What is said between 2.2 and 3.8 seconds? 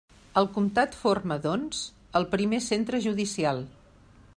el primer centre judicial.